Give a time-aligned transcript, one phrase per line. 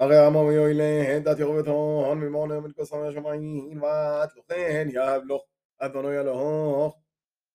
[0.00, 5.42] أغيام ويويلين ذات يغبتهن ممون من قصم شمعين وات لخين يهب لخ
[5.82, 6.94] أذنو يلهوخ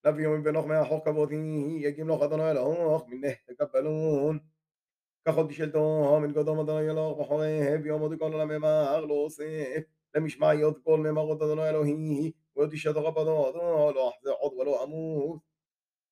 [0.06, 4.50] نبي من بنخ ما حق كبوثي يجيم لخ أذنو يلهوخ من نه تقبلون
[5.26, 9.86] كخد شلتوها من قدام أذنو يلهوخ بحوهب يوم دقون لما ما أغلوصيف
[10.16, 15.42] لم يشمع يذقل مما قد أذنو يلهيه ويدشت غبضو أذنو لو أحزع عض ولو أموت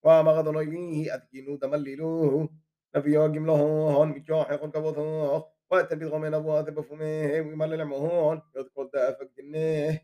[0.04, 2.50] وما أذنو يليه أذكينو تمليلوه
[2.96, 9.32] نبي يجيم لهوهن من جاحق كبوثوخ وقت بيضغم من أبوات بفمه ويمال العمهون يذكر دافك
[9.38, 10.00] جنه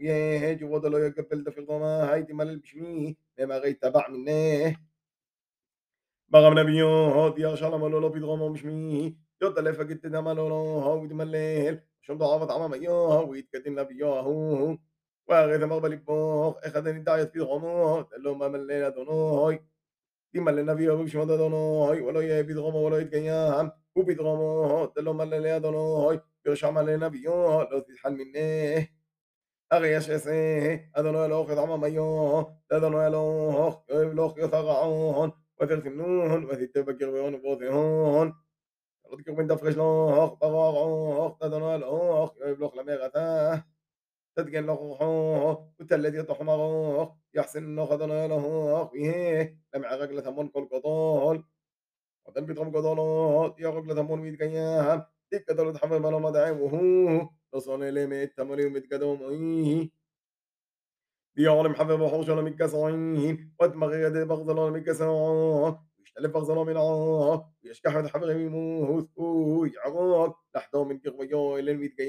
[0.00, 4.76] ويهج وضلو يقبل دفق ضما هاي تمال بشمي لما غي تبع منه
[6.28, 12.50] بغم نبيو ديار شالم لولو بيضغم بشمي يضل فقد دم لولو هاو يتملل شم ضعفت
[12.50, 14.78] عمام أيوه ويتكتن نبيوه
[15.28, 19.60] وأغيث مغبل بوخ أخذني دايت بيضغمو دلو ما ملينا دونوي.
[20.34, 27.62] تمال نبيو بشمد دونوي ولو يبيضغم ولو يتقيام وبيضغمو دلو ملل دونوي يرشع مال نبيو
[27.62, 28.88] لو تتحل منه
[29.72, 38.34] أغي يشعسه أدنو يلوخ يطعم ميو أدنو يلوخ يلوخ يثغعون وترثنون وتتبكر بيون بوثهون
[39.12, 43.62] رضكر من دفرش لوخ بغاغوخ أدنو يلوخ يلوخ لميغته
[44.36, 51.44] تدقن لوخوخ وتلد يطح مغوخ يحسن لوخ أدنو يلوخ ويه لمع رجل ثمون كل قطول.
[52.26, 53.60] وتن بيتهم قطولات.
[53.60, 59.90] يا رجل ثمون ويتقيام ديك دولت حمل ملو مدعمه تصوني لميت تملي ومتقدم إيه
[61.36, 69.10] ديار محبب وحوش متكسعين ودماغ يد بغزل متكسعين ويشتلف بغزل من عاه ويشكح حبغ يموت
[69.18, 72.00] ويعراك لحظة من كغويا إلى الميت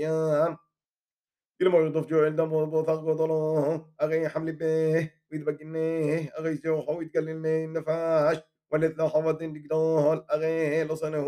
[1.62, 8.38] كل ما المولود رفجوا الدم وثق وظلام أغي حمل به ويتبقنيه أغي سوح ويتقللني النفاش
[8.72, 11.28] ولذا حفظ الدقدال أغي لصنه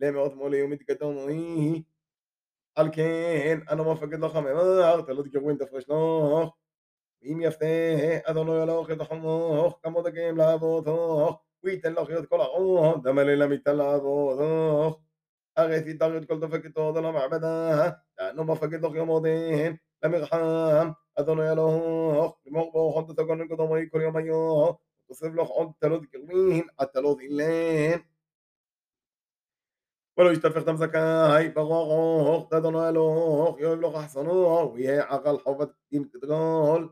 [0.00, 1.84] لما يظم لي يوم تقدمه
[2.78, 6.50] الكين أنا ما فقد لخم إماغ تلدك وين تفرش ناخ
[7.22, 14.98] ميم يفتيه أدنو يلوخ يتحموخ كم دقيم لابوثوخ ويتلخ يذكر عوه دملي لم يتلعبوثوخ
[15.57, 19.75] למיתן לעבודוך הרי תיתר את כל דופקת עוד על המעבדה דענו מפקד לך יום עודין
[20.03, 24.73] למרחם אדוני אלוך למור בו חוד תגון קדומי כל יום היום
[25.05, 27.99] ותוסף לך עוד תלות קרבין עד תלות אילן
[30.17, 36.89] ולא ישתפך דם זכאי ברוך אדוני אלוך יאהב לך אחסנו ויהיה עקל חובת דין גדול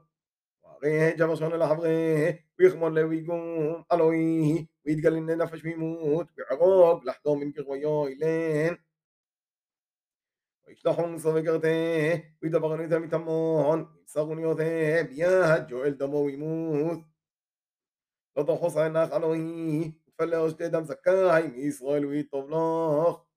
[0.82, 7.52] غيه جاب صون الحبغي ويخمر له ويقوم ألويه ويتقال إن نفش بيموت بعقوق لحظة من
[7.52, 8.78] كغويا إلين
[10.68, 17.04] ويشلحون صفقته ويدبغن إذا متمون يساقون يوثي بياد جوعل دمو ويموت
[18.36, 23.31] لطخص عيناك ألويه فلا أجتي دم زكاي من إسرائيل ويطب لخ